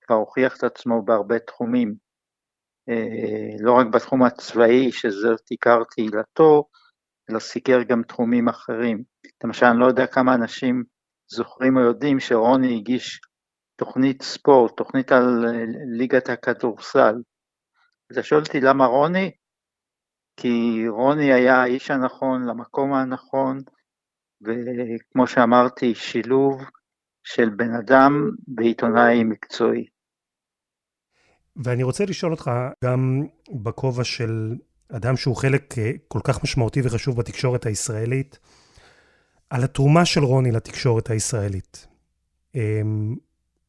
כבר 0.03 0.17
הוכיח 0.17 0.57
את 0.57 0.65
עצמו 0.65 1.03
בהרבה 1.05 1.39
תחומים. 1.39 2.10
אה, 2.91 3.57
לא 3.61 3.73
רק 3.73 3.87
בתחום 3.87 4.23
הצבאי, 4.23 4.93
שזאת 4.93 5.41
עיקר 5.51 5.83
תהילתו, 5.91 6.65
אלא 7.31 7.39
סיקר 7.39 7.83
גם 7.83 8.03
תחומים 8.03 8.49
אחרים. 8.49 9.03
למשל, 9.45 9.67
אני 9.67 9.81
לא 9.81 9.87
יודע 9.87 10.07
כמה 10.07 10.35
אנשים 10.35 10.85
זוכרים 11.33 11.77
או 11.77 11.83
יודעים 11.83 12.21
שרוני 12.21 12.77
הגיש 12.77 13.21
תוכנית 13.77 14.23
ספורט, 14.23 14.77
תוכנית 14.77 15.13
על 15.13 15.45
אה, 15.47 15.65
ליגת 15.99 16.29
הכדורסל. 16.29 17.15
אתה 18.13 18.23
שואל 18.23 18.41
אותי 18.41 18.61
למה 18.61 18.87
רוני? 18.87 19.31
כי 20.37 20.85
רוני 20.89 21.33
היה 21.33 21.63
האיש 21.63 21.91
הנכון 21.91 22.47
למקום 22.47 22.95
הנכון, 22.95 23.59
וכמו 24.43 25.27
שאמרתי, 25.27 25.95
שילוב 25.95 26.63
של 27.23 27.49
בן 27.49 27.75
אדם 27.75 28.13
ועיתונאי 28.57 29.25
מקצועי. 29.25 29.87
ואני 31.65 31.83
רוצה 31.83 32.05
לשאול 32.05 32.33
אותך, 32.33 32.51
גם 32.85 33.23
בכובע 33.53 34.05
של 34.05 34.55
אדם 34.93 35.17
שהוא 35.17 35.37
חלק 35.37 35.79
אה, 35.79 35.93
כל 36.09 36.21
כך 36.25 36.43
משמעותי 36.45 36.81
וחשוב 36.85 37.17
בתקשורת 37.17 37.67
הישראלית, 37.67 38.39
על 39.51 39.65
התרומה 39.65 40.05
של 40.05 40.25
רוני 40.25 40.51
לתקשורת 40.51 41.11
הישראלית. 41.11 41.87
אמ, 42.55 43.17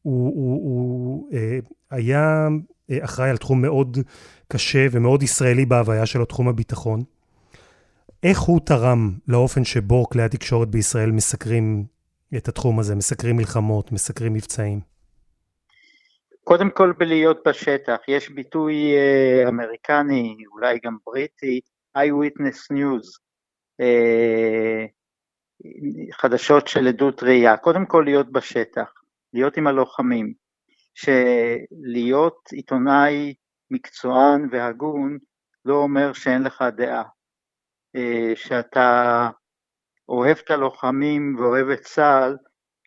הוא, 0.02 0.32
הוא, 0.34 0.54
הוא 0.54 1.28
אה, 1.32 1.58
היה 1.90 2.48
אה, 2.90 2.98
אחראי 3.04 3.30
על 3.30 3.36
תחום 3.36 3.62
מאוד 3.62 3.98
קשה 4.48 4.86
ומאוד 4.90 5.22
ישראלי 5.22 5.66
בהוויה 5.66 6.06
שלו, 6.06 6.24
תחום 6.24 6.48
הביטחון. 6.48 7.02
איך 8.22 8.40
הוא 8.40 8.60
תרם 8.64 9.12
לאופן 9.28 9.64
שבו 9.64 10.08
כלי 10.08 10.22
התקשורת 10.22 10.68
בישראל 10.68 11.10
מסקרים 11.10 11.84
את 12.36 12.48
התחום 12.48 12.78
הזה, 12.78 12.94
מסקרים 12.94 13.36
מלחמות, 13.36 13.92
מסקרים 13.92 14.32
מבצעים? 14.32 14.91
קודם 16.44 16.70
כל 16.70 16.92
בלהיות 16.98 17.48
בשטח, 17.48 17.98
יש 18.08 18.30
ביטוי 18.30 18.74
אה, 18.96 19.48
אמריקני, 19.48 20.36
אולי 20.52 20.78
גם 20.84 20.96
בריטי, 21.06 21.60
Eyewitness 21.98 22.74
News, 22.74 23.20
אה, 23.80 24.86
חדשות 26.12 26.68
של 26.68 26.88
עדות 26.88 27.22
ראייה, 27.22 27.56
קודם 27.56 27.86
כל 27.86 28.02
להיות 28.06 28.32
בשטח, 28.32 28.92
להיות 29.32 29.56
עם 29.56 29.66
הלוחמים, 29.66 30.34
שלהיות 30.94 32.48
עיתונאי 32.52 33.34
מקצוען 33.70 34.48
והגון 34.50 35.18
לא 35.64 35.74
אומר 35.74 36.12
שאין 36.12 36.42
לך 36.42 36.64
דעה, 36.76 37.04
אה, 37.96 38.32
שאתה 38.34 39.28
אוהב 40.08 40.36
את 40.44 40.50
הלוחמים 40.50 41.36
ואוהב 41.38 41.68
את 41.68 41.80
צה"ל 41.80 42.36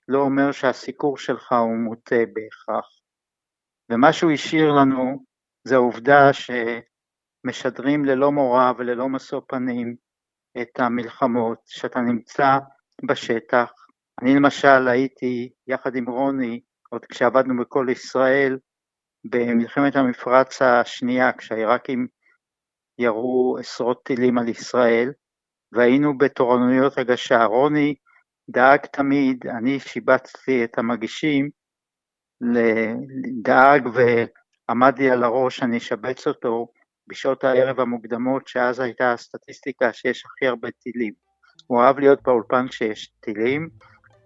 לא 0.07 0.19
אומר 0.19 0.51
שהסיקור 0.51 1.17
שלך 1.17 1.51
הוא 1.51 1.77
מוטה 1.77 2.15
בהכרח. 2.33 2.94
ומה 3.89 4.13
שהוא 4.13 4.31
השאיר 4.31 4.71
לנו 4.71 5.25
זה 5.63 5.75
העובדה 5.75 6.29
שמשדרים 6.33 8.05
ללא 8.05 8.31
מורא 8.31 8.71
וללא 8.77 9.09
משוא 9.09 9.41
פנים 9.47 9.95
את 10.61 10.79
המלחמות, 10.79 11.59
שאתה 11.65 11.99
נמצא 11.99 12.57
בשטח. 13.07 13.71
אני 14.21 14.35
למשל 14.35 14.87
הייתי 14.87 15.49
יחד 15.67 15.95
עם 15.95 16.09
רוני, 16.09 16.61
עוד 16.89 17.05
כשעבדנו 17.05 17.63
בכל 17.63 17.87
ישראל, 17.91 18.57
במלחמת 19.23 19.95
המפרץ 19.95 20.61
השנייה, 20.61 21.33
כשהעיראקים 21.33 22.07
ירו 22.99 23.57
עשרות 23.59 24.03
טילים 24.05 24.37
על 24.37 24.49
ישראל, 24.49 25.11
והיינו 25.71 26.17
בתורנויות 26.17 26.97
הגשה. 26.97 27.45
רוני 27.45 27.95
דאג 28.49 28.85
תמיד, 28.85 29.47
אני 29.47 29.79
שיבצתי 29.79 30.63
את 30.63 30.77
המגישים, 30.77 31.49
דאג 33.41 33.89
עמד 34.69 34.99
לי 34.99 35.11
על 35.11 35.23
הראש, 35.23 35.63
אני 35.63 35.77
אשבץ 35.77 36.27
אותו 36.27 36.67
בשעות 37.07 37.43
הערב 37.43 37.79
המוקדמות, 37.79 38.47
שאז 38.47 38.79
הייתה 38.79 39.13
הסטטיסטיקה 39.13 39.93
שיש 39.93 40.23
הכי 40.25 40.47
הרבה 40.47 40.67
טילים. 40.83 41.13
הוא 41.67 41.81
אהב 41.81 41.99
להיות 41.99 42.23
באולפן 42.23 42.67
כשיש 42.67 43.11
טילים, 43.19 43.69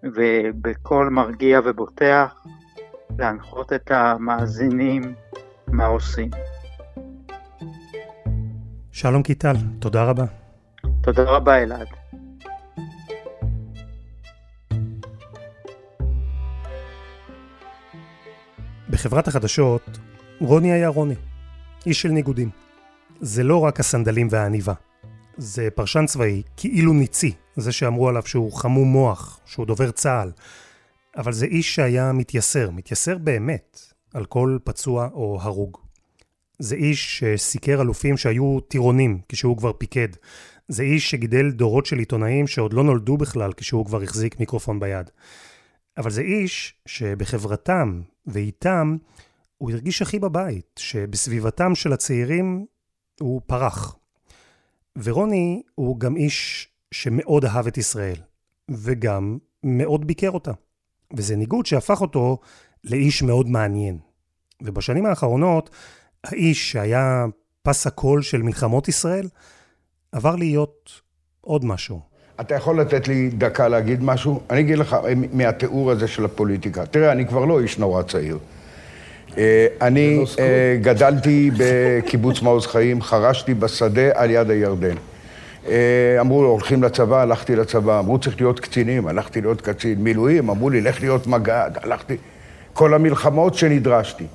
ובקול 0.03 1.09
מרגיע 1.09 1.59
ובוטח, 1.65 2.43
להנחות 3.19 3.73
את 3.73 3.91
המאזינים 3.91 5.01
מה 5.67 5.85
עושים. 5.85 6.29
שלום 8.91 9.23
קיטל, 9.23 9.55
תודה 9.79 10.03
רבה. 10.03 10.25
תודה 11.01 11.23
רבה 11.23 11.63
אלעד. 11.63 11.99
בחברת 19.00 19.27
החדשות, 19.27 20.00
רוני 20.39 20.72
היה 20.72 20.88
רוני. 20.88 21.15
איש 21.86 22.01
של 22.01 22.10
ניגודים. 22.10 22.50
זה 23.20 23.44
לא 23.44 23.60
רק 23.60 23.79
הסנדלים 23.79 24.27
והעניבה. 24.32 24.74
זה 25.38 25.68
פרשן 25.75 26.06
צבאי, 26.06 26.41
כאילו 26.58 26.94
ניצי, 26.94 27.34
זה 27.56 27.72
שאמרו 27.72 28.10
עליו 28.10 28.24
שהוא 28.25 28.53
חמום 28.53 28.88
מוח, 28.88 29.39
שהוא 29.46 29.65
דובר 29.65 29.91
צה"ל. 29.91 30.32
אבל 31.18 31.34
זה 31.34 31.46
איש 31.46 31.75
שהיה 31.75 32.12
מתייסר, 32.12 32.70
מתייסר 32.72 33.18
באמת, 33.18 33.79
על 34.13 34.25
כל 34.25 34.58
פצוע 34.63 35.10
או 35.13 35.38
הרוג. 35.41 35.77
זה 36.60 36.75
איש 36.75 37.20
שסיקר 37.20 37.82
אלופים 37.82 38.18
שהיו 38.18 38.60
טירונים 38.60 39.20
כשהוא 39.29 39.58
כבר 39.58 39.74
פיקד. 39.74 40.10
זה 40.68 40.84
איש 40.84 41.12
שגידל 41.12 41.51
דורות 41.51 41.86
של 41.86 42.00
עיתונאים 42.00 42.48
שעוד 42.48 42.74
לא 42.74 42.84
נולדו 42.84 43.18
בכלל 43.18 43.53
כשהוא 43.53 43.86
כבר 43.86 44.01
החזיק 44.03 44.39
מיקרופון 44.39 44.79
ביד. 44.79 45.10
אבל 45.98 46.10
זה 46.10 46.22
איש 46.22 46.74
שבחברתם 46.86 48.01
ואיתם 48.29 48.98
הוא 49.57 49.71
הרגיש 49.71 50.01
הכי 50.01 50.19
בבית, 50.19 50.79
שבסביבתם 50.79 51.75
של 51.75 51.93
הצעירים 51.93 52.65
הוא 53.19 53.41
פרח. 53.45 53.95
ורוני 54.98 55.62
הוא 55.75 56.00
גם 56.00 56.15
איש 56.17 56.67
שמאוד 56.91 57.45
אהב 57.45 57.67
את 57.67 57.77
ישראל, 57.77 58.21
וגם 58.71 59.38
מאוד 59.63 60.07
ביקר 60.07 60.29
אותה. 60.29 60.51
וזה 61.13 61.36
ניגוד 61.36 61.65
שהפך 61.65 62.01
אותו 62.01 62.38
לאיש 62.83 63.24
מאוד 63.24 63.48
מעניין. 63.48 64.00
ובשנים 64.63 65.05
האחרונות, 65.05 65.69
האיש 66.24 66.71
שהיה 66.71 67.25
פס 67.62 67.88
הקול 67.88 68.21
של 68.21 68.41
מלחמות 68.41 68.88
ישראל, 68.88 69.27
עבר 70.12 70.36
להיות 70.36 71.01
עוד 71.41 71.65
משהו. 71.65 72.01
אתה 72.41 72.55
יכול 72.55 72.81
לתת 72.81 73.08
לי 73.08 73.29
דקה 73.34 73.67
להגיד 73.67 74.03
משהו? 74.03 74.39
אני 74.50 74.60
אגיד 74.60 74.77
לך 74.77 74.98
מהתיאור 75.34 75.91
הזה 75.91 76.08
של 76.08 76.25
הפוליטיקה. 76.25 76.86
תראה, 76.86 77.12
אני 77.12 77.27
כבר 77.27 77.46
לא 77.46 77.60
איש 77.60 77.79
נורא 77.79 78.01
צעיר. 78.01 78.38
אה, 79.38 79.67
אני 79.81 80.25
אה, 80.39 80.77
גדלתי 80.81 81.51
בקיבוץ 81.58 82.41
מעוז 82.43 82.67
חיים, 82.67 83.01
חרשתי 83.01 83.53
בשדה 83.53 84.10
על 84.13 84.31
יד 84.31 84.50
הירדן. 84.50 84.96
אה, 85.67 86.17
אמרו, 86.19 86.43
הולכים 86.43 86.84
לצבא, 86.84 87.22
הלכתי 87.22 87.55
לצבא. 87.55 88.00
אמרו, 88.00 88.19
צריך 88.19 88.41
להיות 88.41 88.60
קצינים, 88.60 89.08
הלכתי 89.08 89.41
להיות 89.41 89.62
קצין. 89.62 90.03
מילואים, 90.03 90.50
אמרו 90.50 90.69
לי, 90.69 90.81
לך 90.81 91.01
להיות 91.01 91.27
מג"ד, 91.27 91.72
הלכתי... 91.84 92.15
כל 92.74 92.93
המלחמות 92.93 93.55
שנדרשתי. 93.55 94.25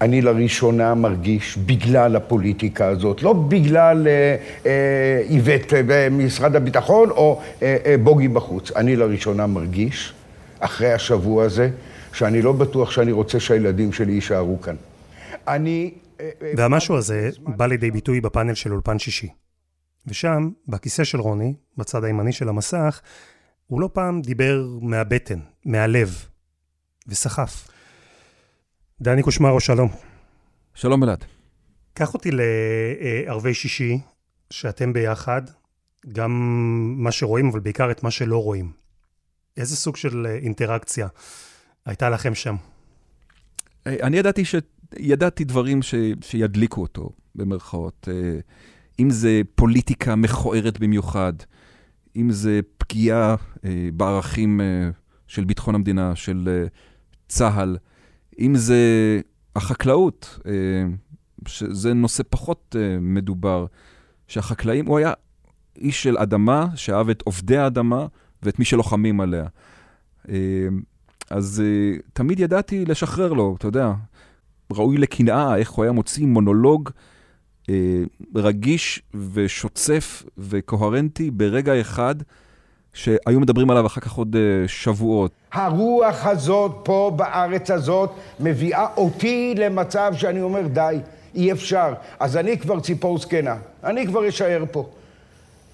אני 0.00 0.22
לראשונה 0.22 0.94
מרגיש 0.94 1.58
בגלל 1.58 2.16
הפוליטיקה 2.16 2.86
הזאת, 2.86 3.22
לא 3.22 3.32
בגלל 3.32 4.08
אה, 4.08 4.36
אה, 4.66 5.22
איווט 5.30 5.72
במשרד 5.86 6.56
הביטחון 6.56 7.10
או 7.10 7.42
אה, 7.62 7.76
אה, 7.86 7.96
בוגי 7.98 8.28
בחוץ. 8.28 8.70
אני 8.72 8.96
לראשונה 8.96 9.46
מרגיש, 9.46 10.12
אחרי 10.60 10.92
השבוע 10.92 11.44
הזה, 11.44 11.70
שאני 12.12 12.42
לא 12.42 12.52
בטוח 12.52 12.90
שאני 12.90 13.12
רוצה 13.12 13.40
שהילדים 13.40 13.92
שלי 13.92 14.12
יישארו 14.12 14.60
כאן. 14.60 14.76
אני... 15.48 15.94
אה, 16.20 16.30
אה, 16.42 16.52
והמשהו 16.56 16.96
הזה 16.96 17.30
בא 17.40 17.66
לידי 17.66 17.90
ביטוי 17.90 18.20
בפאנל 18.20 18.54
של 18.54 18.72
אולפן 18.72 18.98
שישי. 18.98 19.28
ושם, 20.06 20.50
בכיסא 20.68 21.04
של 21.04 21.20
רוני, 21.20 21.54
בצד 21.76 22.04
הימני 22.04 22.32
של 22.32 22.48
המסך, 22.48 23.00
הוא 23.66 23.80
לא 23.80 23.90
פעם 23.92 24.22
דיבר 24.22 24.66
מהבטן, 24.80 25.38
מהלב, 25.64 26.24
וסחף. 27.06 27.68
דני 29.00 29.22
קושמרו, 29.22 29.60
שלום. 29.60 29.88
שלום 30.74 31.04
אלעד. 31.04 31.24
קח 31.94 32.14
אותי 32.14 32.30
לערבי 32.32 33.54
שישי, 33.54 33.98
שאתם 34.50 34.92
ביחד, 34.92 35.42
גם 36.12 36.32
מה 36.96 37.12
שרואים, 37.12 37.48
אבל 37.48 37.60
בעיקר 37.60 37.90
את 37.90 38.02
מה 38.02 38.10
שלא 38.10 38.42
רואים. 38.42 38.72
איזה 39.56 39.76
סוג 39.76 39.96
של 39.96 40.26
אינטראקציה 40.42 41.08
הייתה 41.86 42.10
לכם 42.10 42.34
שם? 42.34 42.56
אני 43.86 44.16
ידעתי, 44.16 44.44
ש... 44.44 44.54
ידעתי 44.96 45.44
דברים 45.44 45.82
ש... 45.82 45.94
שידליקו 46.20 46.82
אותו, 46.82 47.10
במרכאות. 47.34 48.08
אה, 48.10 48.38
אם 49.00 49.10
זה 49.10 49.40
פוליטיקה 49.54 50.16
מכוערת 50.16 50.78
במיוחד, 50.78 51.32
אם 52.16 52.30
זה 52.30 52.60
פגיעה 52.78 53.36
אה, 53.64 53.88
בערכים 53.94 54.60
אה, 54.60 54.90
של 55.26 55.44
ביטחון 55.44 55.74
המדינה, 55.74 56.16
של 56.16 56.48
אה, 56.48 56.66
צה"ל, 57.28 57.76
אם 58.38 58.54
זה 58.54 58.80
החקלאות, 59.56 60.38
אה, 60.46 60.52
שזה 61.46 61.94
נושא 61.94 62.22
פחות 62.30 62.76
אה, 62.78 62.96
מדובר, 63.00 63.66
שהחקלאים, 64.26 64.86
הוא 64.86 64.98
היה 64.98 65.12
איש 65.76 66.02
של 66.02 66.18
אדמה, 66.18 66.66
שאהב 66.74 67.08
את 67.08 67.22
עובדי 67.22 67.56
האדמה 67.56 68.06
ואת 68.42 68.58
מי 68.58 68.64
שלוחמים 68.64 69.20
עליה. 69.20 69.46
אה, 70.28 70.68
אז 71.30 71.62
תמיד 72.12 72.40
ידעתי 72.40 72.84
לשחרר 72.84 73.32
לו, 73.32 73.54
אתה 73.58 73.68
יודע, 73.68 73.92
ראוי 74.72 74.98
לקנאה, 74.98 75.56
איך 75.56 75.70
הוא 75.70 75.82
היה 75.82 75.92
מוציא 75.92 76.26
מונולוג 76.26 76.90
רגיש 78.34 79.02
ושוצף 79.32 80.24
וקוהרנטי 80.38 81.30
ברגע 81.30 81.80
אחד. 81.80 82.14
שהיו 82.98 83.40
מדברים 83.40 83.70
עליו 83.70 83.86
אחר 83.86 84.00
כך 84.00 84.12
עוד 84.12 84.36
uh, 84.36 84.68
שבועות. 84.68 85.30
הרוח 85.52 86.26
הזאת 86.26 86.72
פה 86.82 87.12
בארץ 87.16 87.70
הזאת 87.70 88.10
מביאה 88.40 88.86
אותי 88.96 89.54
למצב 89.56 90.12
שאני 90.16 90.42
אומר 90.42 90.66
די, 90.66 90.98
אי 91.34 91.52
אפשר. 91.52 91.92
אז 92.20 92.36
אני 92.36 92.58
כבר 92.58 92.80
ציפור 92.80 93.18
זקנה, 93.18 93.56
אני 93.84 94.06
כבר 94.06 94.28
אשאר 94.28 94.64
פה. 94.72 94.88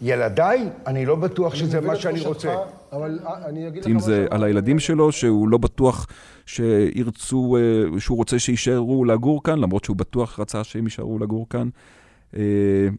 ילדיי, 0.03 0.69
אני 0.87 1.07
לא 1.07 1.15
בטוח 1.15 1.55
שזה 1.55 1.81
מה 1.81 1.97
שאני 1.97 2.21
רוצה. 2.21 2.55
אבל 2.93 3.19
אה, 3.27 3.49
אני 3.49 3.69
אגיד 3.69 3.85
לך 3.85 3.91
אם 3.91 4.01
זה 4.01 4.27
על 4.31 4.45
הילדים 4.45 4.79
שלו, 4.79 5.13
שהוא 5.13 5.49
לא 5.49 5.59
בטוח 5.59 6.07
שירצו, 6.47 7.57
אה, 7.57 8.01
שהוא 8.01 8.17
רוצה 8.17 8.39
שיישארו 8.39 9.05
לגור 9.05 9.43
כאן, 9.43 9.59
למרות 9.59 9.85
שהוא 9.85 9.97
בטוח 9.97 10.41
רצה 10.41 10.65
שהם 10.65 10.85
יישארו 10.85 11.19
לגור 11.19 11.47
כאן. 11.51 11.69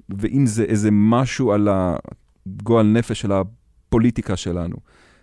ואם 0.10 0.46
זה 0.46 0.64
איזה 0.64 0.90
משהו 0.92 1.52
על 1.52 1.70
הגועל 1.72 2.86
נפש 2.86 3.22
של 3.22 3.32
הפוליטיקה 3.96 4.38
שלנו. 4.38 4.76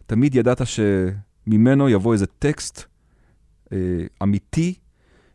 תמיד 0.07 0.35
ידעת 0.35 0.61
שממנו 0.65 1.89
יבוא 1.89 2.13
איזה 2.13 2.27
טקסט 2.27 2.85
אה, 3.73 3.79
אמיתי. 4.23 4.75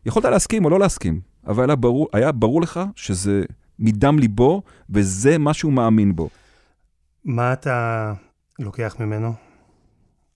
יכולת 0.06 0.24
להסכים 0.24 0.64
או 0.64 0.70
לא 0.70 0.78
להסכים, 0.78 1.20
אבל 1.46 1.70
היה 1.70 1.76
ברור, 1.76 2.08
היה 2.12 2.32
ברור 2.32 2.62
לך 2.62 2.80
שזה 2.96 3.42
מדם 3.78 4.18
ליבו, 4.18 4.62
וזה 4.90 5.38
מה 5.38 5.54
שהוא 5.54 5.72
מאמין 5.72 6.16
בו. 6.16 6.28
מה 7.24 7.52
אתה 7.52 8.12
לוקח 8.58 8.96
ממנו? 9.00 9.32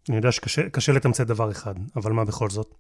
אני 0.09 0.17
יודע 0.17 0.33
שקשה 0.33 0.93
לתמצת 0.93 1.27
דבר 1.27 1.51
אחד, 1.51 1.75
אבל 1.97 2.13
מה 2.13 2.25
בכל 2.25 2.51
זאת? 2.51 2.75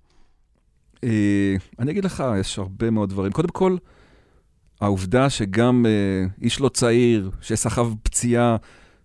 אה, 1.04 1.56
אני 1.78 1.90
אגיד 1.90 2.04
לך, 2.04 2.24
יש 2.40 2.58
הרבה 2.58 2.90
מאוד 2.90 3.10
דברים. 3.10 3.32
קודם 3.32 3.48
כל, 3.48 3.76
העובדה 4.80 5.30
שגם 5.30 5.86
אה, 5.86 6.26
איש 6.42 6.60
לא 6.60 6.68
צעיר, 6.68 7.30
שסחב 7.40 7.88
פציעה 8.02 8.56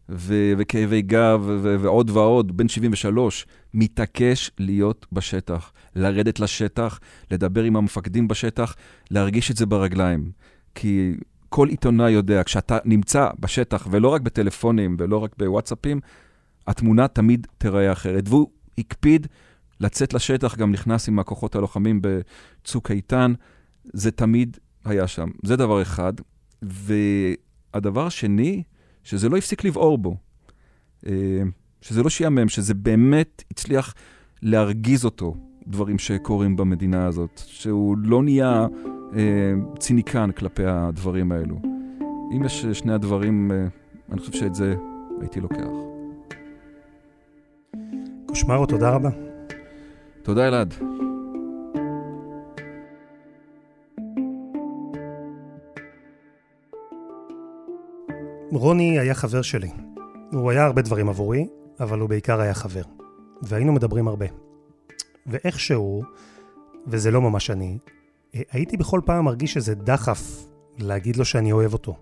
ו- 0.10 0.54
וכאבי 0.58 1.02
גב 1.02 1.42
ו- 1.46 1.76
ועוד 1.80 2.10
ועוד, 2.10 2.58
בן 2.58 2.68
73, 2.68 3.46
מתעקש 3.74 4.52
להיות 4.60 5.06
בשטח, 5.12 5.72
לרדת 5.96 6.40
לשטח, 6.40 7.00
לדבר 7.32 7.64
עם 7.64 7.76
המפקדים 7.76 8.28
בשטח, 8.28 8.76
להרגיש 9.12 9.52
את 9.52 9.58
זה 9.58 9.66
ברגליים. 9.66 10.32
כי 10.76 11.16
כל 11.50 11.70
עיתונאי 11.70 12.12
יודע, 12.12 12.44
כשאתה 12.44 12.78
נמצא 12.86 13.30
בשטח, 13.40 13.88
ולא 13.92 14.08
רק 14.08 14.22
בטלפונים 14.22 14.96
ולא 15.00 15.18
רק 15.18 15.36
בוואטסאפים, 15.38 16.00
התמונה 16.68 17.08
תמיד 17.08 17.48
תיראה 17.58 17.92
אחרת. 17.92 18.30
והוא 18.30 18.48
הקפיד 18.78 19.28
לצאת 19.80 20.14
לשטח, 20.14 20.58
גם 20.58 20.72
נכנס 20.72 21.08
עם 21.08 21.20
הכוחות 21.20 21.56
הלוחמים 21.56 22.02
בצוק 22.02 22.92
איתן, 22.92 23.34
זה 23.94 24.12
תמיד 24.12 24.58
היה 24.86 25.08
שם. 25.08 25.30
זה 25.44 25.56
דבר 25.56 25.82
אחד. 25.82 26.14
והדבר 26.62 28.08
השני, 28.08 28.64
שזה 29.08 29.30
לא 29.30 29.38
הפסיק 29.38 29.64
לבעור 29.64 29.98
בו, 29.98 30.16
אה, 31.08 31.42
שזה 31.82 32.04
לא 32.04 32.10
שיאמם, 32.10 32.50
שזה 32.50 32.74
באמת 32.74 33.44
הצליח 33.52 33.94
להרגיז 34.42 35.06
אותו, 35.06 35.36
דברים 35.68 36.00
שקורים 36.00 36.56
במדינה 36.56 37.06
הזאת, 37.06 37.42
שהוא 37.46 37.98
לא 37.98 38.24
נהיה 38.24 38.68
אה, 39.16 39.54
ציניקן 39.80 40.32
כלפי 40.32 40.66
הדברים 40.66 41.32
האלו. 41.32 41.60
אם 42.36 42.44
יש 42.46 42.66
שני 42.66 42.94
הדברים, 42.94 43.52
אה, 43.52 43.68
אני 44.12 44.20
חושב 44.20 44.34
שאת 44.34 44.56
זה 44.56 44.76
הייתי 45.22 45.40
לוקח. 45.40 45.68
קושמרו, 48.26 48.66
תודה 48.66 48.90
רבה. 48.90 49.10
תודה, 50.24 50.48
אלעד. 50.48 50.74
רוני 58.58 59.00
היה 59.00 59.14
חבר 59.14 59.42
שלי. 59.42 59.70
הוא 60.32 60.52
היה 60.52 60.66
הרבה 60.66 60.82
דברים 60.82 61.10
עבורי, 61.10 61.48
אבל 61.80 62.00
הוא 62.00 62.10
בעיקר 62.10 62.42
היה 62.42 62.54
חבר. 62.54 62.82
והיינו 63.42 63.74
מדברים 63.74 64.08
הרבה. 64.08 64.26
ואיכשהו, 65.28 66.04
וזה 66.88 67.12
לא 67.12 67.22
ממש 67.22 67.50
אני, 67.50 67.78
הייתי 68.34 68.78
בכל 68.78 69.02
פעם 69.06 69.26
מרגיש 69.26 69.58
איזה 69.58 69.76
דחף 69.76 70.46
להגיד 70.78 71.16
לו 71.16 71.26
שאני 71.26 71.52
אוהב 71.52 71.74
אותו. 71.74 71.96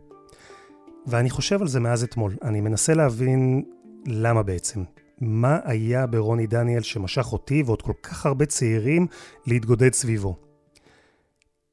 ואני 1.08 1.30
חושב 1.30 1.62
על 1.62 1.68
זה 1.68 1.80
מאז 1.80 2.04
אתמול. 2.04 2.36
אני 2.44 2.62
מנסה 2.62 2.94
להבין 2.94 3.64
למה 4.06 4.44
בעצם. 4.44 4.84
מה 5.22 5.60
היה 5.64 6.08
ברוני 6.08 6.48
דניאל 6.48 6.82
שמשך 6.82 7.34
אותי 7.34 7.64
ועוד 7.66 7.82
כל 7.82 7.94
כך 8.04 8.26
הרבה 8.26 8.46
צעירים 8.46 9.08
להתגודד 9.48 9.94
סביבו. 9.94 10.36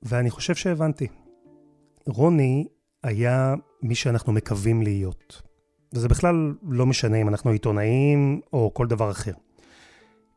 ואני 0.02 0.30
חושב 0.30 0.54
שהבנתי. 0.54 1.06
רוני 2.06 2.66
היה 3.02 3.54
מי 3.82 3.94
שאנחנו 3.94 4.32
מקווים 4.32 4.82
להיות. 4.82 5.42
וזה 5.94 6.08
בכלל 6.08 6.54
לא 6.68 6.86
משנה 6.86 7.16
אם 7.16 7.28
אנחנו 7.28 7.50
עיתונאים 7.50 8.40
או 8.52 8.74
כל 8.74 8.86
דבר 8.86 9.10
אחר. 9.10 9.32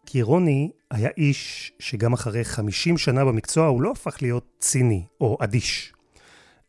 כי 0.05 0.21
רוני 0.21 0.71
היה 0.91 1.09
איש 1.17 1.71
שגם 1.79 2.13
אחרי 2.13 2.43
50 2.43 2.97
שנה 2.97 3.25
במקצוע 3.25 3.67
הוא 3.67 3.81
לא 3.81 3.91
הפך 3.91 4.17
להיות 4.21 4.45
ציני 4.59 5.05
או 5.21 5.37
אדיש. 5.41 5.93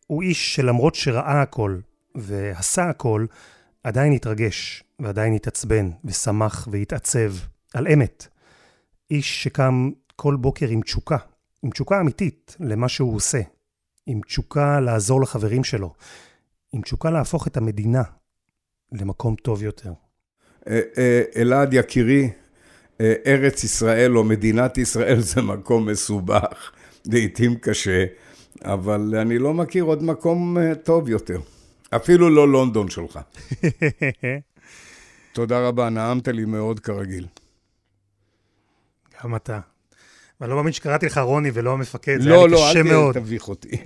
הוא 0.07 0.21
איש 0.21 0.55
שלמרות 0.55 0.95
שראה 0.95 1.41
הכל 1.41 1.79
ועשה 2.15 2.89
הכל, 2.89 3.25
עדיין 3.83 4.13
התרגש 4.13 4.83
ועדיין 4.99 5.33
התעצבן 5.33 5.89
ושמח 6.05 6.67
והתעצב 6.71 7.33
על 7.73 7.87
אמת. 7.87 8.27
איש 9.11 9.43
שקם 9.43 9.91
כל 10.15 10.35
בוקר 10.35 10.67
עם 10.67 10.81
תשוקה, 10.81 11.17
עם 11.63 11.71
תשוקה 11.71 12.01
אמיתית 12.01 12.57
למה 12.59 12.89
שהוא 12.89 13.15
עושה, 13.15 13.41
עם 14.07 14.21
תשוקה 14.21 14.79
לעזור 14.79 15.21
לחברים 15.21 15.63
שלו, 15.63 15.93
עם 16.73 16.81
תשוקה 16.81 17.09
להפוך 17.09 17.47
את 17.47 17.57
המדינה 17.57 18.03
למקום 18.91 19.35
טוב 19.35 19.63
יותר. 19.63 19.93
אה, 20.67 20.81
אה, 20.97 21.21
אלעד 21.35 21.73
יקירי, 21.73 22.29
אה, 23.01 23.13
ארץ 23.25 23.63
ישראל 23.63 24.17
או 24.17 24.23
מדינת 24.23 24.77
ישראל 24.77 25.19
זה 25.19 25.41
מקום 25.41 25.89
מסובך, 25.89 26.71
לעיתים 27.05 27.55
קשה, 27.55 28.05
אבל 28.63 29.15
אני 29.21 29.37
לא 29.37 29.53
מכיר 29.53 29.83
עוד 29.83 30.03
מקום 30.03 30.57
טוב 30.83 31.09
יותר. 31.09 31.39
אפילו 31.89 32.29
לא 32.29 32.47
לונדון 32.47 32.89
שלך. 32.89 33.19
תודה 35.33 35.67
רבה, 35.67 35.89
נעמת 35.89 36.27
לי 36.27 36.45
מאוד 36.45 36.79
כרגיל. 36.79 37.27
גם 39.23 39.35
אתה. 39.35 39.59
ואני 40.41 40.49
לא 40.49 40.55
מאמין 40.55 40.73
שקראתי 40.73 41.05
לך 41.05 41.17
רוני 41.17 41.51
ולא 41.53 41.73
המפקד, 41.73 42.21
זה 42.21 42.29
לא, 42.29 42.35
היה 42.35 42.45
לי 42.45 42.51
לא, 42.51 42.57
קשה 42.69 42.83
מאוד. 42.83 42.93
לא, 42.93 43.01
לא, 43.01 43.07
אל 43.07 43.13
תביך 43.13 43.47
אותי. 43.47 43.69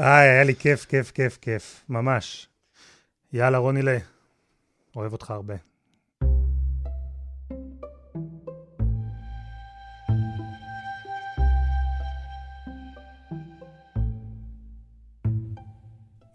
איי, 0.00 0.28
היה 0.28 0.44
לי 0.44 0.54
כיף, 0.54 0.84
כיף, 0.84 1.10
כיף, 1.10 1.38
כיף, 1.40 1.84
ממש. 1.88 2.48
יאללה, 3.32 3.58
רוני 3.58 3.82
לה, 3.82 3.98
אוהב 4.96 5.12
אותך 5.12 5.30
הרבה. 5.30 5.54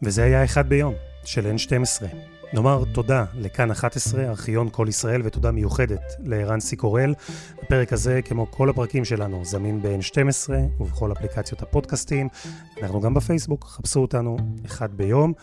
וזה 0.04 0.24
היה 0.24 0.44
אחד 0.44 0.70
ביום, 0.70 0.96
של 1.26 1.56
N12. 1.56 2.31
נאמר 2.54 2.84
תודה 2.94 3.26
לכאן 3.34 3.72
11, 3.72 4.24
ארכיון 4.24 4.70
כל 4.72 4.86
ישראל, 4.90 5.22
ותודה 5.26 5.52
מיוחדת 5.52 6.02
לערן 6.20 6.60
סיקורל. 6.60 7.14
הפרק 7.64 7.94
הזה, 7.94 8.22
כמו 8.22 8.52
כל 8.52 8.70
הפרקים 8.70 9.06
שלנו, 9.06 9.46
זמין 9.46 9.82
ב-N12 9.82 10.50
ובכל 10.80 11.12
אפליקציות 11.12 11.62
הפודקאסטים. 11.62 12.28
אנחנו 12.82 13.02
גם 13.02 13.14
בפייסבוק, 13.14 13.66
חפשו 13.66 14.00
אותנו 14.00 14.38
אחד 14.66 14.94
ביום, 14.94 15.34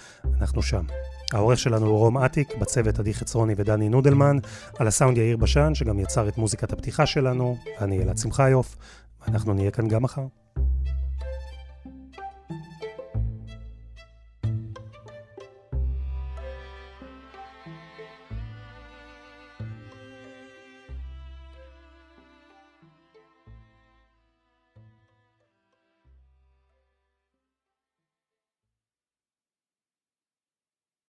אנחנו 0.41 0.63
שם. 0.63 0.85
העורך 1.33 1.59
שלנו 1.59 1.87
הוא 1.87 1.99
רום 1.99 2.19
אטיק, 2.19 2.57
בצוות 2.57 2.99
עדי 2.99 3.15
חצרוני 3.15 3.55
ודני 3.57 3.89
נודלמן, 3.89 4.37
על 4.79 4.87
הסאונד 4.87 5.19
יאיר 5.19 5.37
בשן, 5.37 5.75
שגם 5.75 5.99
יצר 5.99 6.29
את 6.29 6.39
מוזיקת 6.39 6.73
הפתיחה 6.73 7.07
שלנו, 7.07 7.57
ואני 7.81 8.03
אלעד 8.03 8.19
שמחיוף, 8.19 8.77
ואנחנו 9.27 9.55
נהיה 9.55 9.71
כאן 9.71 9.89
גם 9.89 10.03
מחר. 10.03 10.27